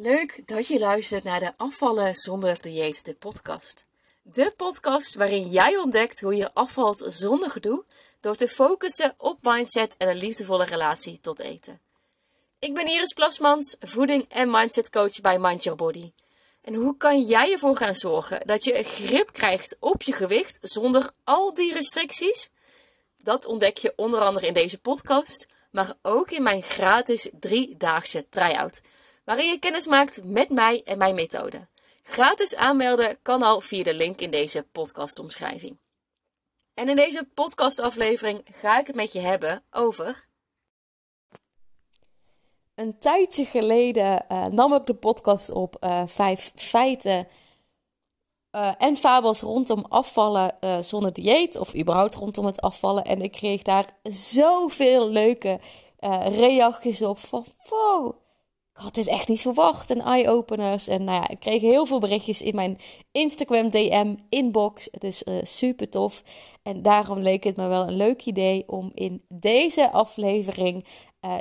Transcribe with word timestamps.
Leuk 0.00 0.42
dat 0.46 0.66
je 0.66 0.78
luistert 0.78 1.24
naar 1.24 1.40
de 1.40 1.52
Afvallen 1.56 2.14
zonder 2.14 2.62
dieet, 2.62 3.04
de 3.04 3.14
podcast. 3.14 3.84
De 4.22 4.52
podcast 4.56 5.14
waarin 5.14 5.48
jij 5.48 5.76
ontdekt 5.76 6.20
hoe 6.20 6.36
je 6.36 6.54
afvalt 6.54 7.04
zonder 7.08 7.50
gedoe 7.50 7.84
door 8.20 8.36
te 8.36 8.48
focussen 8.48 9.14
op 9.16 9.38
mindset 9.42 9.94
en 9.96 10.08
een 10.08 10.16
liefdevolle 10.16 10.64
relatie 10.64 11.20
tot 11.20 11.38
eten. 11.38 11.80
Ik 12.58 12.74
ben 12.74 12.86
Iris 12.86 13.12
Plasmans, 13.12 13.76
voeding- 13.80 14.24
en 14.28 14.50
mindset 14.50 14.90
coach 14.90 15.20
bij 15.20 15.38
Mind 15.38 15.62
Your 15.62 15.78
Body. 15.78 16.12
En 16.62 16.74
hoe 16.74 16.96
kan 16.96 17.22
jij 17.22 17.52
ervoor 17.52 17.76
gaan 17.76 17.94
zorgen 17.94 18.46
dat 18.46 18.64
je 18.64 18.82
grip 18.82 19.32
krijgt 19.32 19.76
op 19.80 20.02
je 20.02 20.12
gewicht 20.12 20.58
zonder 20.60 21.10
al 21.24 21.54
die 21.54 21.72
restricties? 21.72 22.50
Dat 23.22 23.44
ontdek 23.44 23.78
je 23.78 23.92
onder 23.96 24.20
andere 24.20 24.46
in 24.46 24.54
deze 24.54 24.80
podcast, 24.80 25.46
maar 25.70 25.94
ook 26.02 26.30
in 26.30 26.42
mijn 26.42 26.62
gratis 26.62 27.30
driedaagse 27.32 28.26
try-out 28.28 28.80
waarin 29.28 29.50
je 29.50 29.58
kennis 29.58 29.86
maakt 29.86 30.24
met 30.24 30.48
mij 30.48 30.82
en 30.84 30.98
mijn 30.98 31.14
methode. 31.14 31.66
Gratis 32.02 32.56
aanmelden 32.56 33.18
kan 33.22 33.42
al 33.42 33.60
via 33.60 33.82
de 33.82 33.94
link 33.94 34.20
in 34.20 34.30
deze 34.30 34.66
podcastomschrijving. 34.72 35.78
En 36.74 36.88
in 36.88 36.96
deze 36.96 37.28
podcastaflevering 37.34 38.40
ga 38.44 38.78
ik 38.78 38.86
het 38.86 38.96
met 38.96 39.12
je 39.12 39.18
hebben 39.18 39.62
over. 39.70 40.26
Een 42.74 42.98
tijdje 42.98 43.44
geleden 43.44 44.24
uh, 44.28 44.46
nam 44.46 44.74
ik 44.74 44.86
de 44.86 44.94
podcast 44.94 45.50
op 45.50 45.76
uh, 45.80 46.02
vijf 46.06 46.52
feiten 46.54 47.28
uh, 48.52 48.72
en 48.78 48.96
fabels 48.96 49.40
rondom 49.40 49.84
afvallen 49.88 50.58
zonder 50.80 51.12
dieet 51.12 51.56
of 51.56 51.74
überhaupt 51.74 52.14
rondom 52.14 52.44
het 52.44 52.60
afvallen. 52.60 53.04
En 53.04 53.22
ik 53.22 53.32
kreeg 53.32 53.62
daar 53.62 53.96
zoveel 54.02 55.10
leuke 55.10 55.60
reacties 56.28 57.02
op 57.02 57.18
van 57.18 57.46
wow 57.68 58.26
had 58.78 58.94
dit 58.94 59.06
echt 59.06 59.28
niet 59.28 59.40
verwacht. 59.40 59.90
En 59.90 60.00
eye-openers. 60.00 60.88
En 60.88 61.04
nou 61.04 61.20
ja, 61.20 61.28
ik 61.28 61.40
kreeg 61.40 61.60
heel 61.60 61.86
veel 61.86 61.98
berichtjes 61.98 62.42
in 62.42 62.54
mijn 62.54 62.78
Instagram 63.12 63.70
DM 63.70 64.14
inbox. 64.28 64.88
Het 64.90 65.04
is 65.04 65.22
uh, 65.22 65.34
super 65.42 65.88
tof. 65.88 66.22
En 66.62 66.82
daarom 66.82 67.18
leek 67.18 67.44
het 67.44 67.56
me 67.56 67.68
wel 67.68 67.88
een 67.88 67.96
leuk 67.96 68.24
idee 68.24 68.64
om 68.66 68.90
in 68.94 69.22
deze 69.28 69.90
aflevering 69.90 70.84
uh, 71.20 71.34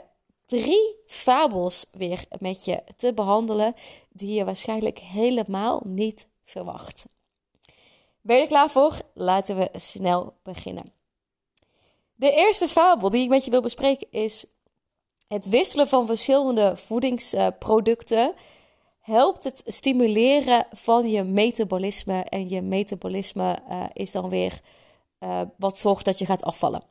drie 0.45 0.95
fabels 1.05 1.85
weer 1.91 2.25
met 2.39 2.65
je 2.65 2.83
te 2.95 3.13
behandelen. 3.13 3.75
Die 4.09 4.33
je 4.33 4.45
waarschijnlijk 4.45 4.99
helemaal 4.99 5.81
niet 5.85 6.27
verwacht. 6.43 7.05
Ben 8.21 8.35
je 8.35 8.41
er 8.41 8.47
klaar 8.47 8.69
voor? 8.69 9.01
Laten 9.13 9.57
we 9.57 9.69
snel 9.73 10.33
beginnen. 10.43 10.91
De 12.15 12.31
eerste 12.31 12.67
fabel 12.67 13.09
die 13.09 13.23
ik 13.23 13.29
met 13.29 13.45
je 13.45 13.51
wil 13.51 13.61
bespreken 13.61 14.07
is 14.09 14.45
het 15.27 15.47
wisselen 15.47 15.87
van 15.87 16.05
verschillende 16.05 16.77
voedingsproducten 16.77 18.33
helpt 18.99 19.43
het 19.43 19.63
stimuleren 19.65 20.67
van 20.71 21.05
je 21.05 21.23
metabolisme. 21.23 22.23
En 22.23 22.49
je 22.49 22.61
metabolisme 22.61 23.59
uh, 23.69 23.83
is 23.93 24.11
dan 24.11 24.29
weer 24.29 24.59
uh, 25.19 25.41
wat 25.57 25.77
zorgt 25.79 26.05
dat 26.05 26.19
je 26.19 26.25
gaat 26.25 26.43
afvallen. 26.43 26.83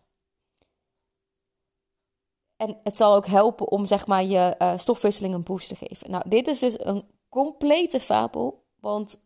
En 2.57 2.81
het 2.83 2.97
zal 2.97 3.15
ook 3.15 3.27
helpen 3.27 3.69
om 3.69 3.87
zeg 3.87 4.07
maar, 4.07 4.25
je 4.25 4.55
uh, 4.59 4.73
stofwisseling 4.77 5.35
een 5.35 5.43
boost 5.43 5.69
te 5.69 5.77
geven. 5.77 6.11
Nou, 6.11 6.29
dit 6.29 6.49
is 6.49 6.59
dus 6.59 6.85
een 6.85 7.05
complete 7.29 8.01
fabel. 8.01 8.65
Want 8.81 9.19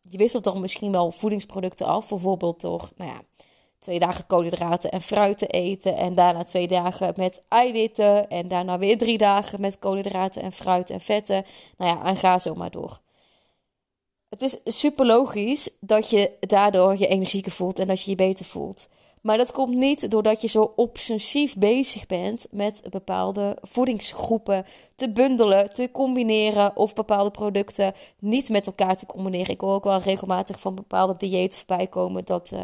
je 0.00 0.18
wisselt 0.18 0.44
dan 0.44 0.60
misschien 0.60 0.92
wel 0.92 1.10
voedingsproducten 1.10 1.86
af. 1.86 2.08
Bijvoorbeeld 2.08 2.60
door 2.60 2.90
nou 2.96 3.10
ja, 3.10 3.20
twee 3.78 3.98
dagen 3.98 4.26
koolhydraten 4.26 4.90
en 4.90 5.00
fruit 5.00 5.38
te 5.38 5.46
eten. 5.46 5.96
En 5.96 6.14
daarna 6.14 6.44
twee 6.44 6.68
dagen 6.68 7.12
met 7.16 7.42
eiwitten. 7.48 8.28
En 8.28 8.48
daarna 8.48 8.78
weer 8.78 8.98
drie 8.98 9.18
dagen 9.18 9.60
met 9.60 9.78
koolhydraten 9.78 10.42
en 10.42 10.52
fruit 10.52 10.90
en 10.90 11.00
vetten. 11.00 11.44
Nou 11.76 11.96
ja, 11.96 12.04
en 12.04 12.16
ga 12.16 12.38
zo 12.38 12.54
maar 12.54 12.70
door. 12.70 13.00
Het 14.28 14.42
is 14.42 14.58
super 14.64 15.06
logisch 15.06 15.70
dat 15.80 16.10
je 16.10 16.30
daardoor 16.40 16.98
je 16.98 17.06
energieker 17.06 17.52
voelt 17.52 17.78
en 17.78 17.86
dat 17.86 18.02
je 18.02 18.10
je 18.10 18.16
beter 18.16 18.44
voelt. 18.44 18.88
Maar 19.22 19.36
dat 19.36 19.52
komt 19.52 19.74
niet 19.74 20.10
doordat 20.10 20.40
je 20.40 20.48
zo 20.48 20.72
obsessief 20.76 21.56
bezig 21.56 22.06
bent 22.06 22.46
met 22.50 22.82
bepaalde 22.90 23.56
voedingsgroepen 23.62 24.66
te 24.94 25.10
bundelen, 25.10 25.74
te 25.74 25.88
combineren 25.92 26.76
of 26.76 26.94
bepaalde 26.94 27.30
producten 27.30 27.92
niet 28.18 28.48
met 28.48 28.66
elkaar 28.66 28.96
te 28.96 29.06
combineren. 29.06 29.54
Ik 29.54 29.60
hoor 29.60 29.74
ook 29.74 29.84
wel 29.84 29.98
regelmatig 29.98 30.60
van 30.60 30.74
bepaalde 30.74 31.14
diëten 31.18 31.58
voorbij 31.58 31.86
komen 31.86 32.24
dat 32.24 32.50
uh, 32.54 32.60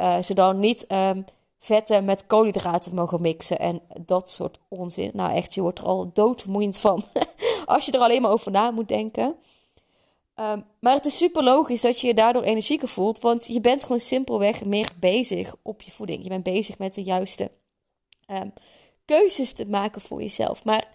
uh, 0.00 0.22
ze 0.22 0.34
dan 0.34 0.58
niet 0.58 0.86
um, 0.88 1.24
vetten 1.58 2.04
met 2.04 2.26
koolhydraten 2.26 2.94
mogen 2.94 3.20
mixen 3.20 3.58
en 3.58 3.80
dat 4.00 4.30
soort 4.30 4.60
onzin. 4.68 5.10
Nou 5.12 5.34
echt, 5.34 5.54
je 5.54 5.60
wordt 5.60 5.78
er 5.78 5.84
al 5.84 6.10
doodvermoeiend 6.12 6.78
van 6.78 7.04
als 7.64 7.86
je 7.86 7.92
er 7.92 8.00
alleen 8.00 8.22
maar 8.22 8.30
over 8.30 8.50
na 8.50 8.70
moet 8.70 8.88
denken. 8.88 9.36
Um, 10.40 10.64
maar 10.80 10.94
het 10.94 11.04
is 11.04 11.16
super 11.16 11.42
logisch 11.42 11.80
dat 11.80 12.00
je 12.00 12.06
je 12.06 12.14
daardoor 12.14 12.42
energieker 12.42 12.88
voelt, 12.88 13.20
want 13.20 13.46
je 13.46 13.60
bent 13.60 13.82
gewoon 13.82 14.00
simpelweg 14.00 14.64
meer 14.64 14.88
bezig 14.98 15.54
op 15.62 15.82
je 15.82 15.90
voeding. 15.90 16.22
Je 16.22 16.28
bent 16.28 16.42
bezig 16.42 16.78
met 16.78 16.94
de 16.94 17.02
juiste 17.02 17.50
um, 18.30 18.52
keuzes 19.04 19.52
te 19.52 19.66
maken 19.66 20.00
voor 20.00 20.20
jezelf. 20.20 20.64
Maar 20.64 20.88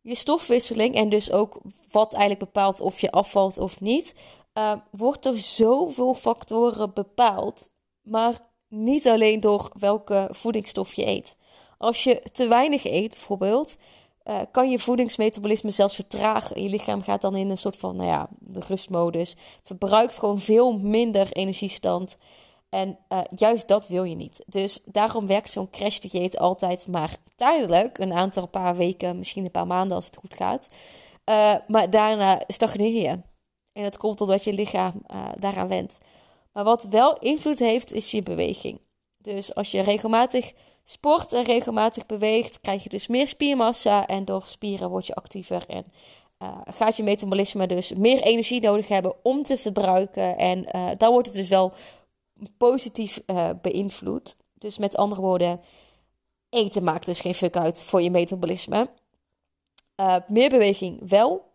je 0.00 0.14
stofwisseling 0.14 0.94
en 0.94 1.08
dus 1.08 1.32
ook 1.32 1.60
wat 1.90 2.12
eigenlijk 2.12 2.44
bepaalt 2.44 2.80
of 2.80 3.00
je 3.00 3.10
afvalt 3.10 3.58
of 3.58 3.80
niet, 3.80 4.14
uh, 4.54 4.72
wordt 4.90 5.22
door 5.22 5.36
zoveel 5.36 6.14
factoren 6.14 6.92
bepaald. 6.94 7.70
Maar 8.02 8.38
niet 8.68 9.08
alleen 9.08 9.40
door 9.40 9.70
welke 9.78 10.28
voedingsstof 10.30 10.94
je 10.94 11.06
eet. 11.06 11.36
Als 11.78 12.04
je 12.04 12.22
te 12.32 12.48
weinig 12.48 12.84
eet, 12.84 13.08
bijvoorbeeld, 13.08 13.76
uh, 14.28 14.36
kan 14.50 14.70
je 14.70 14.78
voedingsmetabolisme 14.78 15.70
zelfs 15.70 15.94
vertragen. 15.94 16.62
Je 16.62 16.68
lichaam 16.68 17.02
gaat 17.02 17.20
dan 17.20 17.36
in 17.36 17.50
een 17.50 17.58
soort 17.58 17.76
van, 17.76 17.96
nou 17.96 18.08
ja, 18.08 18.28
de 18.38 18.60
rustmodus. 18.68 19.30
Het 19.30 19.38
verbruikt 19.62 20.18
gewoon 20.18 20.40
veel 20.40 20.78
minder 20.78 21.32
energiestand. 21.32 22.16
En 22.68 22.98
uh, 23.08 23.18
juist 23.36 23.68
dat 23.68 23.88
wil 23.88 24.04
je 24.04 24.14
niet. 24.14 24.44
Dus 24.46 24.80
daarom 24.84 25.26
werkt 25.26 25.50
zo'n 25.50 25.70
crashdieet 25.70 26.38
altijd 26.38 26.86
maar 26.88 27.16
tijdelijk. 27.36 27.98
Een 27.98 28.12
aantal 28.12 28.46
paar 28.46 28.76
weken, 28.76 29.18
misschien 29.18 29.44
een 29.44 29.50
paar 29.50 29.66
maanden 29.66 29.96
als 29.96 30.06
het 30.06 30.16
goed 30.16 30.34
gaat. 30.34 30.68
Uh, 31.30 31.54
maar 31.66 31.90
daarna 31.90 32.42
stagneer 32.46 33.02
je. 33.02 33.20
En 33.72 33.82
dat 33.82 33.96
komt 33.96 34.20
omdat 34.20 34.44
je 34.44 34.52
lichaam 34.52 35.02
daaraan 35.38 35.68
wendt. 35.68 35.98
Maar 36.52 36.64
wat 36.64 36.86
wel 36.90 37.18
invloed 37.18 37.58
heeft, 37.58 37.92
is 37.92 38.10
je 38.10 38.22
beweging. 38.22 38.80
Dus 39.18 39.54
als 39.54 39.70
je 39.70 39.80
regelmatig 39.80 40.52
sport 40.88 41.32
en 41.32 41.44
regelmatig 41.44 42.06
beweegt, 42.06 42.60
krijg 42.60 42.82
je 42.82 42.88
dus 42.88 43.06
meer 43.06 43.28
spiermassa. 43.28 44.06
En 44.06 44.24
door 44.24 44.42
spieren 44.46 44.90
word 44.90 45.06
je 45.06 45.14
actiever. 45.14 45.64
En 45.68 45.84
uh, 46.42 46.58
gaat 46.64 46.96
je 46.96 47.02
metabolisme 47.02 47.66
dus 47.66 47.92
meer 47.92 48.22
energie 48.22 48.60
nodig 48.60 48.88
hebben 48.88 49.14
om 49.22 49.42
te 49.42 49.56
verbruiken. 49.56 50.36
En 50.36 50.66
uh, 50.76 50.90
dan 50.98 51.12
wordt 51.12 51.26
het 51.26 51.36
dus 51.36 51.48
wel 51.48 51.72
positief 52.56 53.22
uh, 53.26 53.50
beïnvloed. 53.62 54.36
Dus 54.54 54.78
met 54.78 54.96
andere 54.96 55.20
woorden, 55.20 55.60
eten 56.48 56.84
maakt 56.84 57.06
dus 57.06 57.20
geen 57.20 57.34
fuck 57.34 57.56
uit 57.56 57.82
voor 57.82 58.02
je 58.02 58.10
metabolisme. 58.10 58.88
meer 60.26 60.50
beweging 60.50 61.08
wel. 61.08 61.54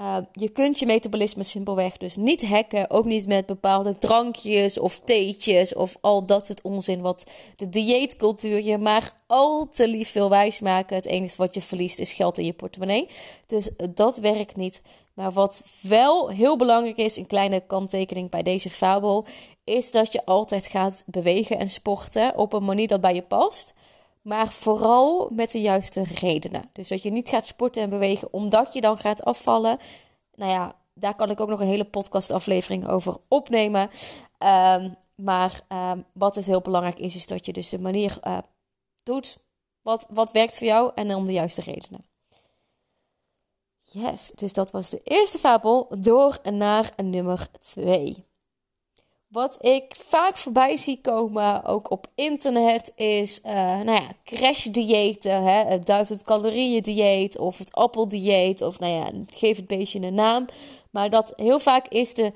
Uh, 0.00 0.16
je 0.32 0.48
kunt 0.48 0.78
je 0.78 0.86
metabolisme 0.86 1.42
simpelweg 1.42 1.96
dus 1.96 2.16
niet 2.16 2.46
hacken. 2.46 2.90
Ook 2.90 3.04
niet 3.04 3.26
met 3.26 3.46
bepaalde 3.46 3.98
drankjes 3.98 4.78
of 4.78 5.00
theetjes 5.04 5.74
of 5.74 5.96
al 6.00 6.24
dat 6.24 6.46
soort 6.46 6.62
onzin. 6.62 7.00
Wat 7.00 7.30
de 7.56 7.68
dieetcultuur 7.68 8.62
je 8.62 8.78
maar 8.78 9.12
al 9.26 9.68
te 9.68 9.88
lief 9.88 10.10
veel 10.10 10.30
wijs 10.30 10.60
maken. 10.60 10.96
Het 10.96 11.04
enige 11.04 11.36
wat 11.36 11.54
je 11.54 11.62
verliest 11.62 11.98
is 11.98 12.12
geld 12.12 12.38
in 12.38 12.44
je 12.44 12.52
portemonnee. 12.52 13.08
Dus 13.46 13.70
dat 13.94 14.18
werkt 14.18 14.56
niet. 14.56 14.82
Maar 15.14 15.32
wat 15.32 15.66
wel 15.82 16.28
heel 16.28 16.56
belangrijk 16.56 16.96
is, 16.96 17.16
een 17.16 17.26
kleine 17.26 17.60
kanttekening 17.66 18.30
bij 18.30 18.42
deze 18.42 18.70
fabel, 18.70 19.26
is 19.64 19.90
dat 19.90 20.12
je 20.12 20.24
altijd 20.24 20.66
gaat 20.66 21.02
bewegen 21.06 21.58
en 21.58 21.70
sporten 21.70 22.36
op 22.36 22.52
een 22.52 22.64
manier 22.64 22.88
dat 22.88 23.00
bij 23.00 23.14
je 23.14 23.22
past. 23.22 23.74
Maar 24.20 24.48
vooral 24.48 25.28
met 25.30 25.52
de 25.52 25.60
juiste 25.60 26.02
redenen. 26.02 26.70
Dus 26.72 26.88
dat 26.88 27.02
je 27.02 27.10
niet 27.10 27.28
gaat 27.28 27.46
sporten 27.46 27.82
en 27.82 27.90
bewegen 27.90 28.32
omdat 28.32 28.72
je 28.72 28.80
dan 28.80 28.98
gaat 28.98 29.24
afvallen. 29.24 29.78
Nou 30.34 30.50
ja, 30.50 30.76
daar 30.94 31.14
kan 31.14 31.30
ik 31.30 31.40
ook 31.40 31.48
nog 31.48 31.60
een 31.60 31.66
hele 31.66 31.84
podcastaflevering 31.84 32.88
over 32.88 33.16
opnemen. 33.28 33.90
Um, 34.38 34.96
maar 35.14 35.60
um, 35.68 36.04
wat 36.12 36.34
dus 36.34 36.46
heel 36.46 36.60
belangrijk 36.60 36.98
is, 36.98 37.14
is 37.14 37.26
dat 37.26 37.46
je 37.46 37.52
dus 37.52 37.68
de 37.68 37.78
manier 37.78 38.18
uh, 38.24 38.38
doet 39.02 39.38
wat, 39.82 40.06
wat 40.08 40.32
werkt 40.32 40.58
voor 40.58 40.66
jou 40.66 40.92
en 40.94 41.14
om 41.14 41.26
de 41.26 41.32
juiste 41.32 41.60
redenen. 41.60 42.04
Yes, 43.92 44.30
dus 44.34 44.52
dat 44.52 44.70
was 44.70 44.90
de 44.90 45.00
eerste 45.04 45.38
fabel. 45.38 45.86
Door 45.98 46.38
naar 46.52 46.92
nummer 46.96 47.48
2. 47.60 48.24
Wat 49.30 49.56
ik 49.64 49.94
vaak 49.96 50.36
voorbij 50.36 50.76
zie 50.76 51.00
komen, 51.00 51.64
ook 51.64 51.90
op 51.90 52.06
internet, 52.14 52.92
is 52.96 53.40
uh, 53.46 53.52
nou 53.52 53.92
ja, 53.92 54.08
crash-diëten. 54.24 55.42
Het 55.44 55.86
duizend 55.86 56.24
calorieën 56.24 56.82
dieet 56.82 57.38
of 57.38 57.58
het 57.58 57.72
appeldieet. 57.72 58.62
Of 58.62 58.78
nou 58.78 58.92
ja, 58.92 59.10
geef 59.34 59.56
het 59.56 59.66
beestje 59.66 60.00
een 60.00 60.14
naam. 60.14 60.46
Maar 60.90 61.10
dat 61.10 61.32
heel 61.36 61.58
vaak 61.58 61.88
is 61.88 62.14
de, 62.14 62.32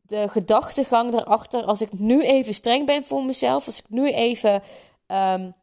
de 0.00 0.28
gedachtegang 0.28 1.12
daarachter. 1.12 1.64
Als 1.64 1.80
ik 1.80 1.98
nu 1.98 2.22
even 2.22 2.54
streng 2.54 2.86
ben 2.86 3.04
voor 3.04 3.24
mezelf. 3.24 3.66
Als 3.66 3.78
ik 3.78 3.88
nu 3.88 4.12
even 4.12 4.62
um, 5.06 5.54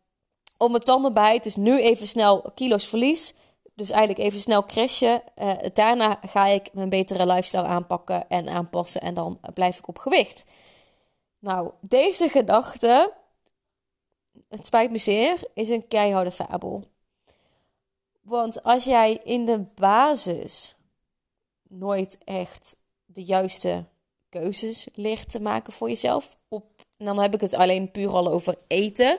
om 0.57 0.71
mijn 0.71 0.83
tanden 0.83 1.13
bijt. 1.13 1.43
Dus 1.43 1.55
nu 1.55 1.81
even 1.81 2.07
snel 2.07 2.51
kilo's 2.55 2.85
verlies. 2.85 3.33
Dus 3.75 3.89
eigenlijk 3.89 4.27
even 4.27 4.41
snel 4.41 4.63
crashen. 4.63 5.21
Uh, 5.41 5.53
daarna 5.73 6.19
ga 6.27 6.45
ik 6.45 6.73
mijn 6.73 6.89
betere 6.89 7.25
lifestyle 7.25 7.63
aanpakken 7.63 8.29
en 8.29 8.49
aanpassen. 8.49 9.01
En 9.01 9.13
dan 9.13 9.39
blijf 9.53 9.77
ik 9.77 9.87
op 9.87 9.97
gewicht. 9.97 10.43
Nou, 11.39 11.71
deze 11.81 12.29
gedachte, 12.29 13.13
het 14.49 14.65
spijt 14.65 14.91
me 14.91 14.97
zeer, 14.97 15.43
is 15.53 15.69
een 15.69 15.87
keiharde 15.87 16.31
fabel. 16.31 16.83
Want 18.21 18.63
als 18.63 18.83
jij 18.83 19.19
in 19.23 19.45
de 19.45 19.59
basis 19.59 20.75
nooit 21.63 22.17
echt 22.23 22.77
de 23.05 23.23
juiste 23.23 23.85
keuzes 24.29 24.87
leert 24.93 25.31
te 25.31 25.39
maken 25.39 25.73
voor 25.73 25.89
jezelf. 25.89 26.37
Op, 26.47 26.65
en 26.97 27.05
dan 27.05 27.19
heb 27.19 27.33
ik 27.33 27.41
het 27.41 27.53
alleen 27.53 27.91
puur 27.91 28.09
al 28.09 28.31
over 28.31 28.57
eten. 28.67 29.17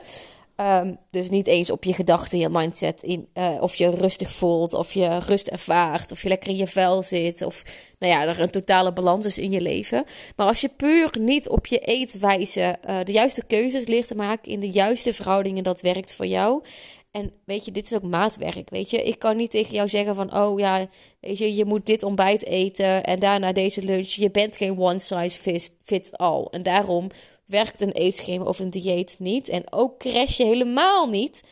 Ehm, 0.57 0.93
dus 1.11 1.29
niet 1.29 1.47
eens 1.47 1.71
op 1.71 1.83
je 1.83 1.93
gedachten, 1.93 2.39
je 2.39 2.49
mindset, 2.49 3.03
in, 3.03 3.27
uh, 3.33 3.49
of 3.59 3.75
je 3.75 3.89
rustig 3.89 4.31
voelt, 4.31 4.73
of 4.73 4.93
je 4.93 5.17
rust 5.17 5.47
ervaart, 5.47 6.11
of 6.11 6.21
je 6.21 6.27
lekker 6.27 6.49
in 6.49 6.55
je 6.55 6.67
vel 6.67 7.03
zit, 7.03 7.41
of 7.41 7.61
nou 7.99 8.13
ja, 8.13 8.27
er 8.27 8.39
een 8.39 8.49
totale 8.49 8.93
balans 8.93 9.25
is 9.25 9.37
in 9.37 9.51
je 9.51 9.61
leven. 9.61 10.03
Maar 10.35 10.47
als 10.47 10.61
je 10.61 10.69
puur 10.77 11.15
niet 11.19 11.49
op 11.49 11.65
je 11.65 11.79
eetwijze 11.79 12.77
uh, 12.89 12.99
de 13.03 13.11
juiste 13.11 13.43
keuzes 13.47 13.87
leert 13.87 14.07
te 14.07 14.15
maken 14.15 14.51
in 14.51 14.59
de 14.59 14.69
juiste 14.69 15.13
verhoudingen, 15.13 15.63
dat 15.63 15.81
werkt 15.81 16.13
voor 16.13 16.25
jou. 16.25 16.63
En 17.17 17.31
weet 17.45 17.65
je, 17.65 17.71
dit 17.71 17.91
is 17.91 17.97
ook 17.97 18.03
maatwerk, 18.03 18.69
weet 18.69 18.89
je. 18.89 19.03
Ik 19.03 19.19
kan 19.19 19.37
niet 19.37 19.51
tegen 19.51 19.73
jou 19.73 19.89
zeggen 19.89 20.15
van, 20.15 20.37
oh 20.37 20.59
ja, 20.59 20.87
weet 21.19 21.37
je, 21.37 21.55
je 21.55 21.65
moet 21.65 21.85
dit 21.85 22.03
ontbijt 22.03 22.45
eten 22.45 23.03
en 23.03 23.19
daarna 23.19 23.51
deze 23.51 23.83
lunch. 23.83 24.07
Je 24.07 24.31
bent 24.31 24.57
geen 24.57 24.79
one 24.79 24.99
size 24.99 25.69
fits 25.83 26.11
all. 26.11 26.47
En 26.51 26.63
daarom 26.63 27.07
werkt 27.45 27.81
een 27.81 27.91
eetschema 27.91 28.43
of 28.43 28.59
een 28.59 28.69
dieet 28.69 29.15
niet. 29.19 29.49
En 29.49 29.63
ook 29.69 29.99
crash 29.99 30.37
je 30.37 30.45
helemaal 30.45 31.07
niet. 31.07 31.43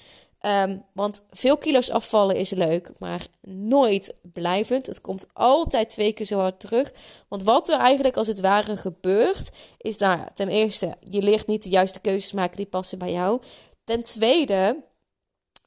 Um, 0.42 0.84
want 0.94 1.24
veel 1.32 1.58
kilo's 1.58 1.90
afvallen 1.90 2.36
is 2.36 2.50
leuk, 2.50 2.92
maar 3.00 3.28
nooit 3.48 4.16
blijvend. 4.22 4.86
Het 4.86 5.02
komt 5.02 5.26
altijd 5.34 5.90
twee 5.90 6.14
keer 6.14 6.26
zo 6.26 6.40
hard 6.40 6.60
terug. 6.60 6.94
Want 7.28 7.44
wat 7.44 7.70
er 7.70 7.80
eigenlijk 7.80 8.18
als 8.18 8.28
het 8.28 8.42
ware 8.42 8.78
gebeurt, 8.78 9.50
is 9.78 9.98
daar 9.98 10.18
nou 10.18 10.30
ten 10.34 10.50
eerste, 10.50 10.98
je 11.10 11.22
leert 11.22 11.48
niet 11.48 11.64
de 11.64 11.70
juiste 11.70 12.00
keuzes 12.00 12.32
maken 12.32 12.58
die 12.58 12.66
passen 12.66 12.98
bij 12.98 13.12
jou. 13.12 13.42
Ten 13.84 14.04
tweede, 14.04 14.84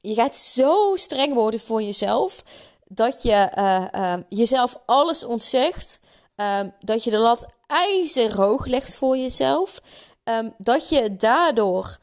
je 0.01 0.13
gaat 0.13 0.35
zo 0.35 0.95
streng 0.95 1.33
worden 1.33 1.59
voor 1.59 1.81
jezelf 1.81 2.43
dat 2.87 3.21
je 3.21 3.51
uh, 3.95 4.15
jezelf 4.29 4.79
alles 4.85 5.25
ontzegt. 5.25 5.99
Uh, 6.35 6.59
dat 6.79 7.03
je 7.03 7.09
de 7.09 7.17
lat 7.17 7.45
ijzerhoog 7.67 8.65
legt 8.65 8.95
voor 8.95 9.17
jezelf. 9.17 9.81
Um, 10.23 10.53
dat 10.57 10.89
je 10.89 11.15
daardoor 11.15 11.97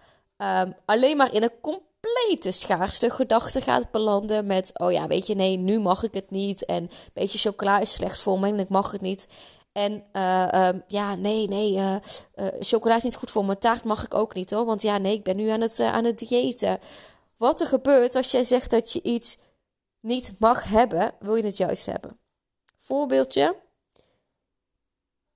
alleen 0.84 1.16
maar 1.16 1.34
in 1.34 1.42
een 1.42 1.60
complete 1.60 2.50
schaarste 2.50 3.10
gedachte 3.10 3.60
gaat 3.60 3.90
belanden. 3.90 4.46
Met, 4.46 4.70
oh 4.74 4.92
ja, 4.92 5.06
weet 5.06 5.26
je, 5.26 5.34
nee, 5.34 5.56
nu 5.56 5.78
mag 5.78 6.02
ik 6.02 6.14
het 6.14 6.30
niet. 6.30 6.64
En 6.64 6.82
een 6.82 6.90
beetje 7.12 7.38
chocola 7.38 7.78
is 7.78 7.92
slecht 7.92 8.20
voor 8.20 8.38
me 8.38 8.48
en 8.48 8.58
ik 8.58 8.68
mag 8.68 8.90
het 8.90 9.00
niet. 9.00 9.26
En 9.72 9.92
um, 9.92 10.82
ja, 10.86 11.14
nee, 11.14 11.48
nee, 11.48 11.72
uh, 11.72 11.96
chocola 12.60 12.96
is 12.96 13.02
niet 13.02 13.16
goed 13.16 13.30
voor 13.30 13.44
me. 13.44 13.58
Taart 13.58 13.84
mag 13.84 14.04
ik 14.04 14.14
ook 14.14 14.34
niet 14.34 14.50
hoor. 14.50 14.64
Want 14.64 14.82
ja, 14.82 14.98
nee, 14.98 15.14
ik 15.14 15.22
ben 15.22 15.36
nu 15.36 15.48
aan 15.48 15.60
het, 15.60 15.80
aan 15.80 16.04
het 16.04 16.18
diëten. 16.18 16.78
Wat 17.36 17.60
er 17.60 17.66
gebeurt 17.66 18.14
als 18.14 18.30
jij 18.30 18.44
zegt 18.44 18.70
dat 18.70 18.92
je 18.92 19.02
iets 19.02 19.38
niet 20.00 20.34
mag 20.38 20.64
hebben, 20.64 21.14
wil 21.18 21.34
je 21.34 21.44
het 21.44 21.56
juist 21.56 21.86
hebben. 21.86 22.20
Voorbeeldje. 22.76 23.56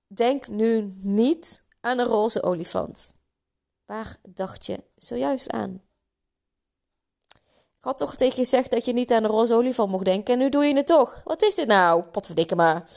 Denk 0.07 0.49
nu 0.49 0.95
niet 0.97 1.65
aan 1.81 1.99
een 1.99 2.07
roze 2.07 2.43
olifant. 2.43 3.17
Waar 3.85 4.17
dacht 4.23 4.67
je 4.67 4.85
zojuist 4.97 5.51
aan? 5.51 5.83
Ik 7.81 7.87
had 7.87 7.99
toch 7.99 8.17
tegen 8.17 8.35
je 8.35 8.41
gezegd 8.41 8.71
dat 8.71 8.85
je 8.85 8.93
niet 8.93 9.13
aan 9.13 9.25
een 9.25 9.31
roze 9.31 9.55
olifant 9.55 9.91
mocht 9.91 10.05
denken 10.05 10.35
en 10.35 10.41
nu 10.41 10.49
doe 10.49 10.65
je 10.65 10.77
het 10.77 10.87
toch. 10.87 11.21
Wat 11.25 11.43
is 11.43 11.55
dit 11.55 11.67
nou? 11.67 12.03
Potverdikke 12.03 12.57
maar. 12.57 12.91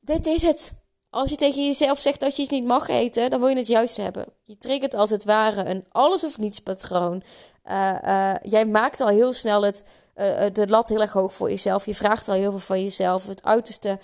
Dit 0.00 0.26
is 0.26 0.42
het. 0.42 0.72
Als 1.10 1.30
je 1.30 1.36
tegen 1.36 1.64
jezelf 1.64 1.98
zegt 1.98 2.20
dat 2.20 2.36
je 2.36 2.42
iets 2.42 2.50
niet 2.50 2.64
mag 2.64 2.88
eten, 2.88 3.30
dan 3.30 3.40
wil 3.40 3.48
je 3.48 3.56
het 3.56 3.66
juist 3.66 3.96
hebben. 3.96 4.26
Je 4.44 4.58
triggert 4.58 4.94
als 4.94 5.10
het 5.10 5.24
ware 5.24 5.64
een 5.64 5.84
alles 5.90 6.24
of 6.24 6.38
niets 6.38 6.60
patroon. 6.60 7.22
Uh, 7.70 7.96
uh, 8.04 8.34
jij 8.42 8.66
maakt 8.66 9.00
al 9.00 9.08
heel 9.08 9.32
snel 9.32 9.62
het, 9.62 9.84
uh, 10.16 10.44
de 10.52 10.66
lat 10.68 10.88
heel 10.88 11.00
erg 11.00 11.12
hoog 11.12 11.34
voor 11.34 11.48
jezelf. 11.48 11.86
Je 11.86 11.94
vraagt 11.94 12.28
al 12.28 12.34
heel 12.34 12.50
veel 12.50 12.60
van 12.60 12.82
jezelf. 12.82 13.26
Het 13.26 13.44
uiterste 13.44 13.98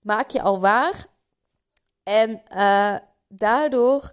maak 0.00 0.30
je 0.30 0.42
al 0.42 0.60
waar. 0.60 1.06
En 2.02 2.42
daardoor 3.28 4.12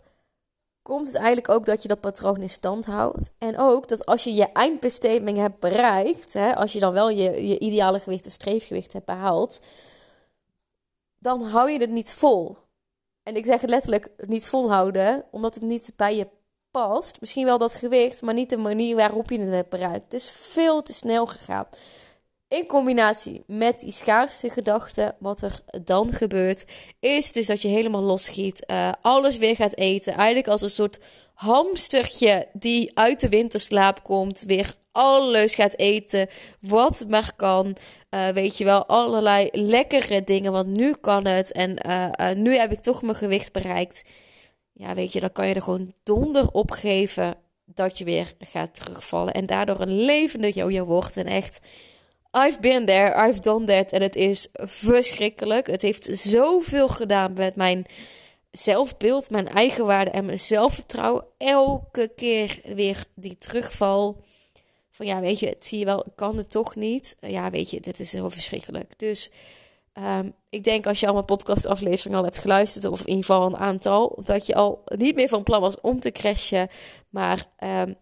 komt 0.81 1.07
het 1.07 1.15
eigenlijk 1.15 1.49
ook 1.49 1.65
dat 1.65 1.81
je 1.81 1.87
dat 1.87 1.99
patroon 1.99 2.41
in 2.41 2.49
stand 2.49 2.85
houdt. 2.85 3.29
En 3.37 3.57
ook 3.57 3.87
dat 3.87 4.05
als 4.05 4.23
je 4.23 4.33
je 4.33 4.51
eindbestemming 4.51 5.37
hebt 5.37 5.59
bereikt, 5.59 6.33
hè, 6.33 6.55
als 6.55 6.73
je 6.73 6.79
dan 6.79 6.93
wel 6.93 7.09
je, 7.09 7.47
je 7.47 7.59
ideale 7.59 7.99
gewicht 7.99 8.27
of 8.27 8.31
streefgewicht 8.33 8.93
hebt 8.93 9.05
behaald, 9.05 9.59
dan 11.19 11.41
hou 11.41 11.71
je 11.71 11.79
het 11.79 11.89
niet 11.89 12.13
vol. 12.13 12.57
En 13.23 13.35
ik 13.35 13.45
zeg 13.45 13.61
het 13.61 13.69
letterlijk 13.69 14.09
niet 14.17 14.47
volhouden, 14.47 15.25
omdat 15.31 15.53
het 15.53 15.63
niet 15.63 15.93
bij 15.95 16.15
je 16.15 16.27
past. 16.71 17.19
Misschien 17.19 17.45
wel 17.45 17.57
dat 17.57 17.75
gewicht, 17.75 18.21
maar 18.21 18.33
niet 18.33 18.49
de 18.49 18.57
manier 18.57 18.95
waarop 18.95 19.29
je 19.29 19.39
het 19.39 19.53
hebt 19.53 19.69
bereikt. 19.69 20.03
Het 20.03 20.13
is 20.13 20.29
veel 20.29 20.81
te 20.81 20.93
snel 20.93 21.25
gegaan. 21.25 21.67
In 22.47 22.65
combinatie 22.65 23.43
met 23.47 23.79
die 23.79 23.91
schaarste 23.91 24.49
gedachten, 24.49 25.15
wat 25.19 25.41
er 25.41 25.59
dan 25.83 26.13
gebeurt, 26.13 26.65
is 26.99 27.31
dus 27.31 27.45
dat 27.45 27.61
je 27.61 27.67
helemaal 27.67 28.01
losschiet. 28.01 28.63
Uh, 28.71 28.91
alles 29.01 29.37
weer 29.37 29.55
gaat 29.55 29.75
eten. 29.75 30.13
Eigenlijk 30.13 30.47
als 30.47 30.61
een 30.61 30.69
soort 30.69 30.99
hamstertje 31.33 32.47
die 32.53 32.97
uit 32.97 33.19
de 33.19 33.29
winterslaap 33.29 34.03
komt. 34.03 34.41
Weer 34.41 34.75
alles 34.97 35.55
gaat 35.55 35.77
eten 35.77 36.27
wat 36.61 37.05
maar 37.07 37.31
kan. 37.35 37.75
Uh, 38.09 38.27
weet 38.27 38.57
je 38.57 38.63
wel, 38.63 38.85
allerlei 38.85 39.49
lekkere 39.51 40.23
dingen. 40.23 40.51
Want 40.51 40.77
nu 40.77 40.93
kan 40.93 41.25
het. 41.25 41.51
En 41.51 41.77
uh, 41.87 42.31
nu 42.35 42.57
heb 42.57 42.71
ik 42.71 42.79
toch 42.79 43.01
mijn 43.01 43.15
gewicht 43.15 43.53
bereikt. 43.53 44.09
Ja, 44.73 44.93
weet 44.93 45.13
je, 45.13 45.19
dan 45.19 45.31
kan 45.31 45.47
je 45.47 45.53
er 45.53 45.61
gewoon 45.61 45.93
donder 46.03 46.51
op 46.51 46.71
geven 46.71 47.35
dat 47.65 47.97
je 47.97 48.03
weer 48.03 48.33
gaat 48.39 48.75
terugvallen. 48.75 49.33
En 49.33 49.45
daardoor 49.45 49.79
een 49.79 50.01
levende 50.01 50.51
jojo 50.51 50.85
wordt. 50.85 51.17
En 51.17 51.25
echt 51.25 51.59
I've 52.31 52.59
been 52.59 52.85
there, 52.85 53.27
I've 53.27 53.41
done 53.41 53.65
that. 53.65 53.91
En 53.91 54.01
het 54.01 54.15
is 54.15 54.47
verschrikkelijk. 54.53 55.67
Het 55.67 55.81
heeft 55.81 56.09
zoveel 56.11 56.87
gedaan 56.87 57.33
met 57.33 57.55
mijn 57.55 57.85
zelfbeeld, 58.51 59.29
mijn 59.29 59.47
eigenwaarde 59.47 60.11
en 60.11 60.25
mijn 60.25 60.39
zelfvertrouwen. 60.39 61.25
Elke 61.37 62.11
keer 62.15 62.59
weer 62.63 63.05
die 63.15 63.35
terugval. 63.35 64.23
Van 64.97 65.05
ja, 65.05 65.19
weet 65.19 65.39
je, 65.39 65.47
het 65.47 65.65
zie 65.65 65.79
je 65.79 65.85
wel, 65.85 66.05
kan 66.15 66.37
het 66.37 66.51
toch 66.51 66.75
niet. 66.75 67.15
Ja, 67.19 67.49
weet 67.49 67.71
je, 67.71 67.79
dit 67.79 67.99
is 67.99 68.11
heel 68.11 68.29
verschrikkelijk. 68.29 68.99
Dus 68.99 69.29
um, 69.93 70.33
ik 70.49 70.63
denk 70.63 70.87
als 70.87 70.99
je 70.99 71.07
al 71.07 71.13
mijn 71.13 71.25
podcastaflevering 71.25 72.15
al 72.15 72.23
hebt 72.23 72.37
geluisterd, 72.37 72.85
of 72.85 72.99
in 72.99 73.07
ieder 73.07 73.25
geval 73.25 73.45
een 73.45 73.57
aantal, 73.57 74.19
dat 74.23 74.45
je 74.45 74.55
al 74.55 74.83
niet 74.85 75.15
meer 75.15 75.27
van 75.27 75.43
plan 75.43 75.61
was 75.61 75.81
om 75.81 75.99
te 75.99 76.11
crashen. 76.11 76.69
Maar 77.09 77.45
um, 77.63 77.95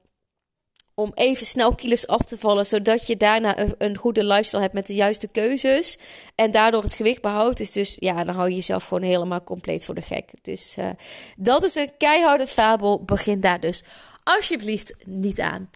om 0.93 1.12
even 1.13 1.46
snel 1.46 1.75
kilo's 1.75 2.08
af 2.08 2.22
te 2.22 2.38
vallen, 2.38 2.65
zodat 2.65 3.08
je 3.08 3.17
daarna 3.17 3.60
een, 3.60 3.75
een, 3.77 3.98
goede 3.98 4.24
lifestyle 4.24 4.62
hebt 4.62 4.74
met 4.74 4.88
de 4.88 4.96
juiste 4.96 5.27
keuzes 5.27 5.98
en 6.36 6.51
daardoor 6.51 6.84
het 6.84 6.93
gewicht 6.93 7.22
behoudt, 7.22 7.60
is 7.60 7.72
dus 7.72 7.96
ja, 8.00 8.24
dan 8.24 8.36
hou 8.36 8.50
je 8.50 8.55
jezelf 8.55 8.84
gewoon 8.84 9.03
helemaal 9.03 9.43
compleet 9.43 9.86
voor 9.86 9.96
de 9.96 10.01
gek. 10.01 10.31
Dus 10.41 10.75
uh, 10.79 10.89
dat 11.38 11.63
is 11.63 11.75
een 11.75 11.91
keiharde 11.98 12.48
fabel. 12.48 13.03
Begin 13.03 13.39
daar 13.39 13.60
dus 13.60 13.84
alsjeblieft 14.24 14.93
niet 15.05 15.39
aan. 15.39 15.69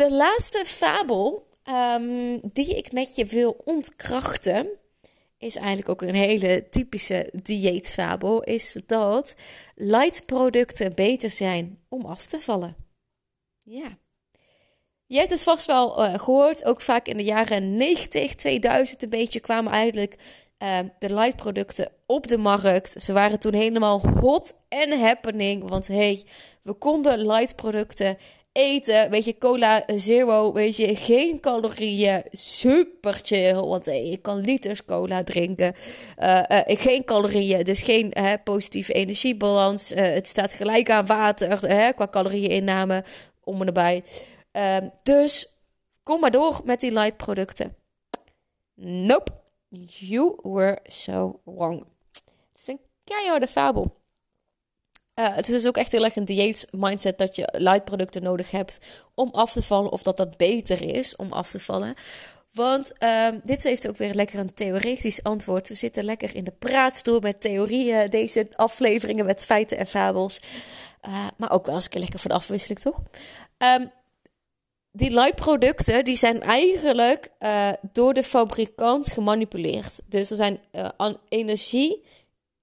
De 0.00 0.12
laatste 0.12 0.64
fabel 0.66 1.46
um, 1.68 2.40
die 2.42 2.76
ik 2.76 2.92
met 2.92 3.16
je 3.16 3.24
wil 3.24 3.60
ontkrachten, 3.64 4.68
is 5.38 5.56
eigenlijk 5.56 5.88
ook 5.88 6.02
een 6.02 6.14
hele 6.14 6.68
typische 6.70 7.30
dieetfabel, 7.42 8.42
is 8.42 8.78
dat 8.86 9.34
light 9.74 10.26
producten 10.26 10.94
beter 10.94 11.30
zijn 11.30 11.78
om 11.88 12.04
af 12.04 12.26
te 12.26 12.40
vallen. 12.40 12.76
Ja. 13.64 13.98
Je 15.06 15.18
hebt 15.18 15.30
het 15.30 15.42
vast 15.42 15.66
wel 15.66 16.04
uh, 16.04 16.14
gehoord, 16.14 16.64
ook 16.64 16.80
vaak 16.80 17.06
in 17.06 17.16
de 17.16 17.24
jaren 17.24 17.76
90, 17.76 18.34
2000 18.34 19.02
een 19.02 19.08
beetje 19.08 19.40
kwamen 19.40 19.72
eigenlijk 19.72 20.16
uh, 20.58 20.78
de 20.98 21.14
light 21.14 21.36
producten 21.36 21.92
op 22.06 22.26
de 22.26 22.38
markt. 22.38 23.02
Ze 23.02 23.12
waren 23.12 23.40
toen 23.40 23.54
helemaal 23.54 24.08
hot 24.08 24.54
en 24.68 25.00
happening, 25.00 25.68
want 25.68 25.86
hey, 25.86 26.22
we 26.62 26.72
konden 26.72 27.26
light 27.26 27.56
producten 27.56 28.18
eten. 28.52 29.10
Weet 29.10 29.24
je, 29.24 29.38
cola 29.38 29.82
zero, 29.94 30.52
weet 30.52 30.76
je, 30.76 30.96
geen 30.96 31.40
calorieën, 31.40 32.22
super 32.30 33.18
chill. 33.22 33.54
Want 33.54 33.84
hey, 33.84 34.04
ik 34.04 34.22
kan 34.22 34.40
liters 34.40 34.84
cola 34.84 35.24
drinken. 35.24 35.74
Uh, 36.18 36.40
geen 36.64 37.04
calorieën, 37.04 37.64
dus 37.64 37.82
geen 37.82 38.12
positieve 38.44 38.92
energiebalans. 38.92 39.88
het 39.94 40.26
staat 40.26 40.52
gelijk 40.52 40.90
aan 40.90 41.06
water 41.06 41.94
qua 41.94 42.08
calorieën 42.08 42.50
inname 42.50 43.04
om 43.44 43.60
en 43.60 43.66
erbij. 43.66 44.02
Um, 44.52 44.92
dus 45.02 45.56
kom 46.02 46.20
maar 46.20 46.30
door 46.30 46.60
met 46.64 46.80
die 46.80 46.92
light 46.92 47.16
producten. 47.16 47.76
Nope, 48.74 49.32
you 49.86 50.38
were 50.42 50.78
so 50.82 51.40
wrong. 51.44 51.84
Het 52.52 52.60
is 52.60 52.66
een 52.66 52.80
keiharde 53.04 53.46
fabel. 53.46 53.99
Uh, 55.20 55.34
het 55.34 55.48
is 55.48 55.54
dus 55.54 55.66
ook 55.66 55.76
echt 55.76 55.92
heel 55.92 56.04
erg 56.04 56.16
een 56.16 56.24
dieet 56.24 56.66
mindset 56.70 57.18
dat 57.18 57.36
je 57.36 57.48
light 57.52 57.84
producten 57.84 58.22
nodig 58.22 58.50
hebt 58.50 58.78
om 59.14 59.28
af 59.32 59.52
te 59.52 59.62
vallen. 59.62 59.92
Of 59.92 60.02
dat 60.02 60.16
dat 60.16 60.36
beter 60.36 60.82
is 60.82 61.16
om 61.16 61.32
af 61.32 61.50
te 61.50 61.60
vallen. 61.60 61.94
Want 62.52 62.92
uh, 62.98 63.28
dit 63.44 63.62
heeft 63.62 63.88
ook 63.88 63.96
weer 63.96 64.14
lekker 64.14 64.38
een 64.38 64.54
theoretisch 64.54 65.22
antwoord. 65.22 65.68
We 65.68 65.74
zitten 65.74 66.04
lekker 66.04 66.34
in 66.36 66.44
de 66.44 66.52
praatstoel 66.58 67.20
met 67.20 67.40
theorieën. 67.40 68.10
Deze 68.10 68.48
afleveringen 68.56 69.24
met 69.24 69.44
feiten 69.44 69.78
en 69.78 69.86
fabels. 69.86 70.40
Uh, 71.08 71.26
maar 71.36 71.50
ook 71.50 71.66
wel 71.66 71.74
eens 71.74 71.84
een 71.84 71.90
keer 71.90 72.00
lekker 72.00 72.20
voor 72.20 72.30
afwisseling, 72.30 72.80
toch? 72.80 73.02
Um, 73.58 73.90
die 74.92 75.10
light 75.10 75.34
producten 75.34 76.04
die 76.04 76.16
zijn 76.16 76.42
eigenlijk 76.42 77.30
uh, 77.40 77.68
door 77.92 78.14
de 78.14 78.22
fabrikant 78.22 79.12
gemanipuleerd. 79.12 80.00
Dus 80.06 80.30
er 80.30 80.36
zijn 80.36 80.60
energie 81.28 82.04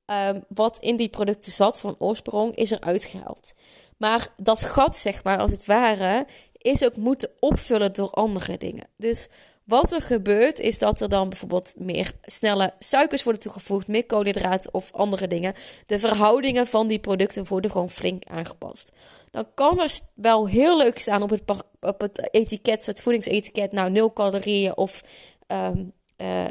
um, 0.08 0.44
wat 0.48 0.78
in 0.80 0.96
die 0.96 1.10
producten 1.10 1.52
zat 1.52 1.80
van 1.80 1.96
oorsprong 2.00 2.56
is 2.56 2.72
er 2.72 2.82
uitgehaald. 2.82 3.54
Maar 3.98 4.28
dat 4.38 4.64
gat, 4.64 4.98
zeg 4.98 5.24
maar, 5.24 5.38
als 5.38 5.52
het 5.52 5.66
ware, 5.66 6.26
is 6.58 6.86
ook 6.86 6.96
moeten 6.96 7.30
opvullen 7.40 7.94
door 7.94 8.10
andere 8.10 8.58
dingen. 8.58 8.88
Dus 8.98 9.28
wat 9.64 9.92
er 9.92 10.02
gebeurt, 10.02 10.60
is 10.60 10.78
dat 10.78 11.02
er 11.02 11.10
dan 11.10 11.30
bijvoorbeeld 11.30 11.74
meer 11.78 12.12
snelle 12.22 12.74
suikers 12.78 13.24
worden 13.24 13.42
toegevoegd, 13.42 13.88
meer 13.88 14.06
koolhydraten 14.06 14.74
of 14.74 14.92
andere 14.94 15.28
dingen. 15.28 15.54
De 15.86 16.00
verhoudingen 16.00 16.68
van 16.68 16.88
die 16.88 17.00
producten 17.00 17.48
worden 17.48 17.72
gewoon 17.72 17.90
flink 17.90 18.24
aangepast. 18.26 18.92
Dan 19.32 19.46
kan 19.54 19.80
er 19.80 20.00
wel 20.14 20.48
heel 20.48 20.78
leuk 20.78 21.00
staan 21.00 21.22
op 21.22 21.30
het, 21.30 21.44
op 21.80 22.02
het 22.02 22.34
etiket, 22.34 22.86
het 22.86 23.02
voedingsetiket, 23.02 23.72
nou 23.72 23.92
0 23.92 24.14
calorieën 24.14 24.78
of 24.78 25.04
um, 25.48 25.94
uh, 26.18 26.48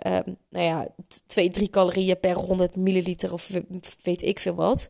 nou 0.51 0.65
ja, 0.65 0.89
2, 1.27 1.51
3 1.51 1.71
calorieën 1.71 2.21
per 2.21 2.37
100 2.37 2.77
milliliter 2.77 3.33
of 3.33 3.51
weet 4.03 4.23
ik 4.23 4.39
veel 4.39 4.55
wat. 4.55 4.89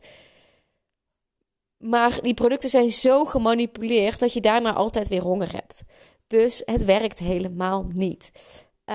Maar 1.77 2.21
die 2.21 2.33
producten 2.33 2.69
zijn 2.69 2.91
zo 2.91 3.25
gemanipuleerd 3.25 4.19
dat 4.19 4.33
je 4.33 4.41
daarna 4.41 4.73
altijd 4.73 5.07
weer 5.07 5.21
honger 5.21 5.51
hebt. 5.51 5.83
Dus 6.27 6.61
het 6.65 6.85
werkt 6.85 7.19
helemaal 7.19 7.87
niet. 7.93 8.31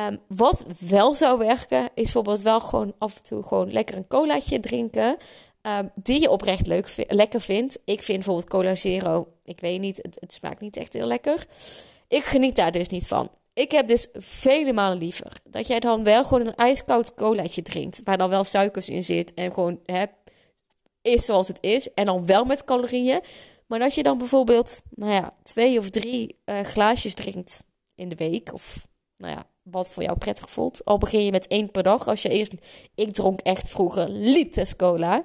Um, 0.09 0.19
wat 0.29 0.65
wel 0.89 1.15
zou 1.15 1.39
werken, 1.39 1.83
is 1.83 1.91
bijvoorbeeld 1.95 2.43
wel 2.43 2.61
gewoon 2.61 2.95
af 2.99 3.17
en 3.17 3.23
toe 3.23 3.43
gewoon 3.43 3.73
lekker 3.73 3.97
een 3.97 4.07
colaatje 4.07 4.61
drinken. 4.61 5.17
Um, 5.62 5.91
die 5.95 6.21
je 6.21 6.31
oprecht 6.31 6.67
leuk, 6.67 7.05
lekker 7.09 7.41
vindt. 7.41 7.79
Ik 7.85 8.03
vind 8.03 8.19
bijvoorbeeld 8.19 8.49
Cola 8.49 8.75
Zero, 8.75 9.29
ik 9.45 9.61
weet 9.61 9.81
niet, 9.81 9.97
het, 9.97 10.33
smaakt 10.33 10.61
niet 10.61 10.77
echt 10.77 10.93
heel 10.93 11.07
lekker. 11.07 11.47
Ik 12.09 12.25
geniet 12.25 12.57
daar 12.57 12.73
dus 12.73 12.89
niet 12.89 13.09
van. 13.09 13.31
Ik 13.54 13.71
heb 13.71 13.88
dus 13.88 14.09
vele 14.12 14.73
malen 14.73 14.99
liever 14.99 15.32
dat 15.44 15.66
jij 15.66 15.80
dan 15.80 16.04
wel 16.04 16.25
gewoon 16.25 16.47
een 16.47 16.54
ijskoud 16.54 17.14
colaatje 17.14 17.62
drinkt. 17.62 18.00
Waar 18.04 18.18
dan 18.18 18.30
wel 18.30 18.44
suikers 18.44 18.88
in 18.88 19.04
zit 19.04 19.35
en 19.35 19.52
gewoon 19.52 19.80
hè, 19.87 20.04
is 21.02 21.25
zoals 21.25 21.49
het 21.49 21.59
is. 21.61 21.90
En 21.90 22.06
dan 22.06 22.26
wel 22.26 22.44
met 22.44 22.64
calorieën. 22.64 23.21
Maar 23.66 23.78
dat 23.78 23.94
je 23.94 24.02
dan 24.02 24.18
bijvoorbeeld, 24.18 24.80
nou 24.90 25.12
ja, 25.12 25.32
twee 25.42 25.78
of 25.78 25.90
drie 25.90 26.38
uh, 26.44 26.61
glaasjes 26.61 27.14
drinkt 27.14 27.64
in 27.94 28.09
de 28.09 28.14
week. 28.14 28.52
Of, 28.52 28.87
nou 29.16 29.35
ja, 29.35 29.44
wat 29.62 29.90
voor 29.90 30.02
jou 30.02 30.18
prettig 30.18 30.50
voelt. 30.50 30.85
Al 30.85 30.99
begin 30.99 31.25
je 31.25 31.30
met 31.30 31.47
één 31.47 31.71
per 31.71 31.82
dag. 31.82 32.09
Als 32.09 32.23
je 32.23 32.28
eerst, 32.28 32.52
ik 32.94 33.12
dronk 33.12 33.40
echt 33.40 33.68
vroeger 33.68 34.09
liters 34.09 34.76
cola. 34.76 35.16
Uh, 35.16 35.25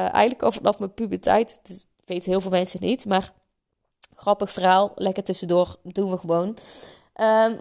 eigenlijk 0.00 0.42
al 0.42 0.52
vanaf 0.52 0.78
mijn 0.78 0.94
puberteit. 0.94 1.58
Dat 1.62 1.86
weten 2.04 2.30
heel 2.30 2.40
veel 2.40 2.50
mensen 2.50 2.80
niet. 2.80 3.06
Maar 3.06 3.32
grappig 4.14 4.52
verhaal. 4.52 4.92
Lekker 4.94 5.22
tussendoor. 5.22 5.76
Doen 5.82 6.10
we 6.10 6.18
gewoon. 6.18 6.56
Um, 7.20 7.56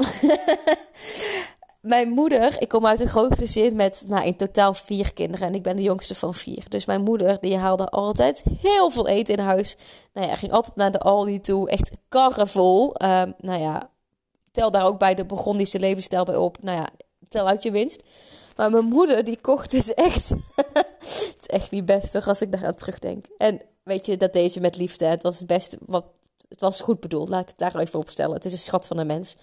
mijn 1.94 2.10
moeder, 2.10 2.62
ik 2.62 2.68
kom 2.68 2.86
uit 2.86 3.00
een 3.00 3.08
groot 3.08 3.38
gezin 3.38 3.76
met 3.76 4.04
nou, 4.06 4.26
in 4.26 4.36
totaal 4.36 4.74
vier 4.74 5.14
kinderen. 5.14 5.48
En 5.48 5.56
ik 5.56 5.64
ben 5.64 5.76
de 5.76 5.82
jongste 5.82 6.16
van 6.16 6.34
vier. 6.36 6.70
Dus 6.70 6.86
mijn 6.86 7.04
moeder, 7.04 7.40
die 7.40 7.58
haalde 7.58 7.90
altijd 7.90 8.44
heel 8.60 8.90
veel 8.90 9.08
eten 9.08 9.36
in 9.36 9.44
huis. 9.44 9.78
Nou 10.14 10.28
ja, 10.28 10.36
ging 10.36 10.52
altijd 10.52 10.76
naar 10.76 10.92
de 10.92 11.00
Aldi 11.00 11.40
toe. 11.40 11.70
Echt 11.70 11.92
karrevol. 12.10 12.96
Um, 13.04 13.34
nou 13.38 13.62
ja, 13.62 13.90
tel 14.52 14.72
daar 14.72 14.86
ook 14.86 15.00
bij 15.00 15.16
de 15.16 15.26
Burgondische 15.26 15.80
levensstijl 15.80 16.24
bij 16.24 16.36
op. 16.36 16.58
Nou 16.62 16.78
ja, 16.78 16.88
tel 17.30 17.48
uit 17.48 17.64
je 17.64 17.72
winst. 17.72 18.04
Maar 18.56 18.72
mijn 18.72 18.86
moeder, 18.86 19.24
die 19.24 19.40
kocht 19.42 19.72
dus 19.72 19.94
echt... 19.94 20.30
het 21.00 21.36
is 21.40 21.48
echt 21.48 21.72
niet 21.72 21.86
best 21.86 22.12
toch, 22.12 22.28
als 22.28 22.42
ik 22.42 22.52
daaraan 22.52 22.76
terugdenk. 22.76 23.26
En 23.38 23.62
weet 23.84 24.06
je, 24.06 24.18
dat 24.18 24.34
deze 24.34 24.60
met 24.60 24.78
liefde. 24.78 25.06
Het 25.06 25.24
was 25.24 25.38
het 25.38 25.48
beste 25.48 25.78
wat... 25.86 26.06
Het 26.50 26.62
was 26.62 26.80
goed 26.80 27.00
bedoeld, 27.00 27.30
laat 27.30 27.42
ik 27.42 27.48
het 27.48 27.58
daar 27.58 27.76
even 27.76 28.00
op 28.00 28.10
stellen. 28.10 28.34
Het 28.34 28.46
is 28.46 28.54
een 28.54 28.60
schat 28.60 28.88
van 28.88 28.98
een 28.98 29.08
mens. 29.08 29.36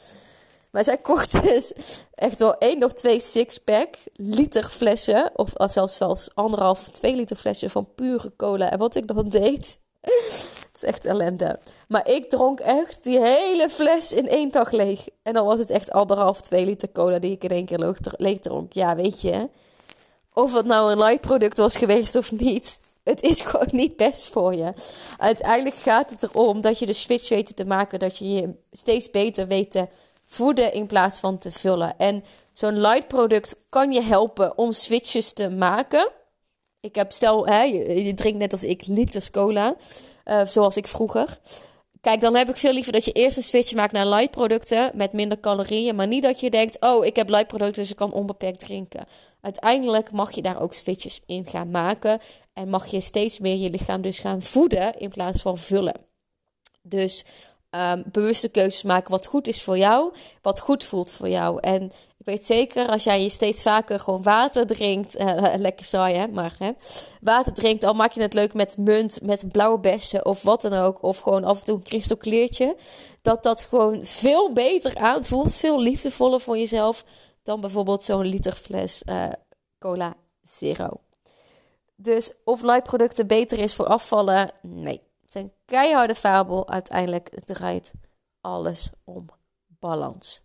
Maar 0.70 0.84
zij 0.84 0.96
kocht 0.96 1.42
dus 1.42 1.72
echt 2.14 2.38
wel 2.38 2.58
één 2.58 2.84
of 2.84 2.92
twee 2.92 3.20
six-pack 3.20 3.94
liter 4.12 4.64
flessen. 4.68 5.30
Of 5.34 5.52
zelfs, 5.56 5.96
zelfs 5.96 6.34
anderhalf, 6.34 6.88
twee 6.88 7.16
liter 7.16 7.36
flessen 7.36 7.70
van 7.70 7.88
pure 7.94 8.32
cola. 8.36 8.70
En 8.70 8.78
wat 8.78 8.94
ik 8.94 9.06
dan 9.06 9.28
deed, 9.28 9.78
het 10.00 10.74
is 10.74 10.82
echt 10.82 11.04
ellende. 11.04 11.58
Maar 11.88 12.08
ik 12.08 12.30
dronk 12.30 12.60
echt 12.60 13.02
die 13.02 13.20
hele 13.20 13.70
fles 13.70 14.12
in 14.12 14.28
één 14.28 14.50
dag 14.50 14.70
leeg. 14.70 15.08
En 15.22 15.32
dan 15.32 15.46
was 15.46 15.58
het 15.58 15.70
echt 15.70 15.90
anderhalf, 15.90 16.40
twee 16.40 16.64
liter 16.64 16.92
cola 16.92 17.18
die 17.18 17.32
ik 17.32 17.44
in 17.44 17.50
één 17.50 17.64
keer 17.64 17.96
leeg 18.16 18.40
dronk. 18.40 18.72
Ja, 18.72 18.96
weet 18.96 19.20
je, 19.20 19.48
of 20.32 20.54
het 20.54 20.66
nou 20.66 20.92
een 20.92 20.98
light 20.98 21.20
product 21.20 21.56
was 21.56 21.76
geweest 21.76 22.16
of 22.16 22.32
niet. 22.32 22.80
Het 23.04 23.22
is 23.22 23.40
gewoon 23.50 23.68
niet 23.70 23.96
best 23.96 24.26
voor 24.26 24.54
je. 24.54 24.72
Uiteindelijk 25.18 25.76
gaat 25.76 26.10
het 26.10 26.22
erom 26.22 26.60
dat 26.60 26.78
je 26.78 26.86
de 26.86 26.92
switch 26.92 27.28
weet 27.28 27.56
te 27.56 27.64
maken. 27.64 27.98
Dat 27.98 28.18
je 28.18 28.32
je 28.32 28.54
steeds 28.72 29.10
beter 29.10 29.46
weet 29.46 29.70
te 29.70 29.88
voeden 30.26 30.72
in 30.72 30.86
plaats 30.86 31.20
van 31.20 31.38
te 31.38 31.50
vullen. 31.50 31.98
En 31.98 32.24
zo'n 32.52 32.80
light 32.80 33.08
product 33.08 33.56
kan 33.68 33.92
je 33.92 34.02
helpen 34.02 34.58
om 34.58 34.72
switches 34.72 35.32
te 35.32 35.50
maken. 35.50 36.10
Ik 36.80 36.94
heb, 36.94 37.12
stel, 37.12 37.46
hè, 37.46 37.62
je, 37.62 38.14
drinkt 38.14 38.38
net 38.38 38.52
als 38.52 38.64
ik 38.64 38.86
liters 38.86 39.30
cola, 39.30 39.76
uh, 40.24 40.46
zoals 40.46 40.76
ik 40.76 40.86
vroeger. 40.86 41.38
Kijk, 42.04 42.20
dan 42.20 42.36
heb 42.36 42.48
ik 42.48 42.56
veel 42.56 42.72
liever 42.72 42.92
dat 42.92 43.04
je 43.04 43.12
eerst 43.12 43.36
een 43.36 43.42
switch 43.42 43.74
maakt 43.74 43.92
naar 43.92 44.06
light 44.06 44.30
producten 44.30 44.90
met 44.94 45.12
minder 45.12 45.40
calorieën. 45.40 45.96
Maar 45.96 46.06
niet 46.06 46.22
dat 46.22 46.40
je 46.40 46.50
denkt, 46.50 46.80
oh, 46.80 47.04
ik 47.04 47.16
heb 47.16 47.28
light 47.28 47.46
producten, 47.46 47.82
dus 47.82 47.90
ik 47.90 47.96
kan 47.96 48.12
onbeperkt 48.12 48.60
drinken. 48.60 49.06
Uiteindelijk 49.40 50.10
mag 50.10 50.34
je 50.34 50.42
daar 50.42 50.60
ook 50.60 50.74
switches 50.74 51.22
in 51.26 51.46
gaan 51.46 51.70
maken. 51.70 52.20
En 52.52 52.68
mag 52.68 52.86
je 52.86 53.00
steeds 53.00 53.38
meer 53.38 53.56
je 53.56 53.70
lichaam 53.70 54.02
dus 54.02 54.18
gaan 54.18 54.42
voeden 54.42 54.98
in 54.98 55.10
plaats 55.10 55.42
van 55.42 55.58
vullen. 55.58 56.06
Dus 56.82 57.24
um, 57.74 58.04
bewuste 58.06 58.48
keuzes 58.48 58.82
maken 58.82 59.10
wat 59.10 59.26
goed 59.26 59.46
is 59.46 59.62
voor 59.62 59.78
jou, 59.78 60.12
wat 60.42 60.60
goed 60.60 60.84
voelt 60.84 61.12
voor 61.12 61.28
jou. 61.28 61.60
En 61.60 61.82
ik 62.18 62.26
weet 62.26 62.46
zeker, 62.46 62.88
als 62.88 63.04
jij 63.04 63.22
je 63.22 63.28
steeds 63.28 63.62
vaker 63.62 64.00
gewoon 64.00 64.22
water 64.22 64.66
drinkt, 64.66 65.20
uh, 65.20 65.54
lekker 65.56 65.84
saai 65.84 66.14
hè, 66.14 66.28
maar 66.28 66.54
hè, 66.58 66.70
water 67.20 67.52
drinkt, 67.52 67.84
al 67.84 67.94
maak 67.94 68.12
je 68.12 68.20
het 68.20 68.34
leuk 68.34 68.54
met 68.54 68.76
munt, 68.76 69.18
met 69.22 69.52
blauwe 69.52 69.80
bessen 69.80 70.26
of 70.26 70.42
wat 70.42 70.60
dan 70.62 70.72
ook, 70.72 71.02
of 71.02 71.18
gewoon 71.18 71.44
af 71.44 71.58
en 71.58 71.64
toe 71.64 71.76
een 71.76 71.82
kristalkleertje, 71.82 72.76
dat 73.22 73.42
dat 73.42 73.64
gewoon 73.64 74.06
veel 74.06 74.52
beter 74.52 74.96
aanvoelt, 74.96 75.56
veel 75.56 75.80
liefdevoller 75.80 76.40
voor 76.40 76.58
jezelf 76.58 77.04
dan 77.42 77.60
bijvoorbeeld 77.60 78.04
zo'n 78.04 78.26
liter 78.26 78.52
fles 78.52 79.02
uh, 79.08 79.24
cola 79.78 80.14
zero. 80.42 80.88
Dus 81.96 82.30
of 82.44 82.62
light 82.62 82.82
producten 82.82 83.26
beter 83.26 83.58
is 83.58 83.74
voor 83.74 83.86
afvallen, 83.86 84.50
nee 84.62 85.00
een 85.34 85.52
keiharde 85.64 86.14
fabel. 86.14 86.68
Uiteindelijk 86.68 87.28
draait 87.44 87.92
alles 88.40 88.90
om 89.04 89.26
balans. 89.66 90.42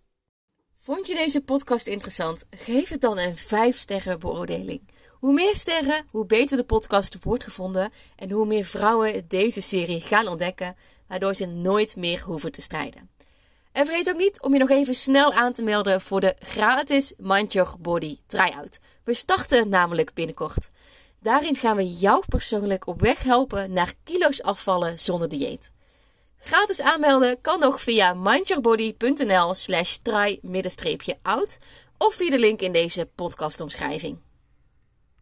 Vond 0.75 1.07
je 1.07 1.15
deze 1.15 1.41
podcast 1.41 1.87
interessant? 1.87 2.45
Geef 2.49 2.89
het 2.89 3.01
dan 3.01 3.17
een 3.17 3.37
5 3.37 3.77
sterren 3.77 4.19
beoordeling. 4.19 4.81
Hoe 5.11 5.33
meer 5.33 5.55
sterren, 5.55 6.05
hoe 6.11 6.25
beter 6.25 6.57
de 6.57 6.63
podcast 6.63 7.23
wordt 7.23 7.43
gevonden 7.43 7.91
en 8.15 8.31
hoe 8.31 8.45
meer 8.45 8.65
vrouwen 8.65 9.27
deze 9.27 9.61
serie 9.61 10.01
gaan 10.01 10.27
ontdekken, 10.27 10.75
waardoor 11.07 11.33
ze 11.33 11.45
nooit 11.45 11.95
meer 11.95 12.21
hoeven 12.21 12.51
te 12.51 12.61
strijden. 12.61 13.09
En 13.71 13.85
vergeet 13.85 14.09
ook 14.09 14.17
niet 14.17 14.41
om 14.41 14.53
je 14.53 14.59
nog 14.59 14.69
even 14.69 14.93
snel 14.93 15.33
aan 15.33 15.53
te 15.53 15.63
melden 15.63 16.01
voor 16.01 16.19
de 16.19 16.35
gratis 16.39 17.13
Mind 17.17 17.53
Your 17.53 17.75
Body 17.79 18.17
Tryout. 18.27 18.79
We 19.03 19.13
starten 19.13 19.69
namelijk 19.69 20.13
binnenkort. 20.13 20.69
Daarin 21.21 21.55
gaan 21.55 21.75
we 21.75 21.87
jou 21.87 22.23
persoonlijk 22.27 22.87
op 22.87 23.01
weg 23.01 23.23
helpen 23.23 23.71
naar 23.71 23.93
kilo's 24.03 24.41
afvallen 24.41 24.99
zonder 24.99 25.29
dieet. 25.29 25.71
Gratis 26.37 26.81
aanmelden 26.81 27.41
kan 27.41 27.59
nog 27.59 27.81
via 27.81 28.13
mindyourbody.nl 28.13 29.53
slash 29.53 29.97
try-out 30.01 31.57
of 31.97 32.13
via 32.13 32.29
de 32.29 32.39
link 32.39 32.59
in 32.59 32.71
deze 32.71 33.09
podcastomschrijving. 33.15 34.28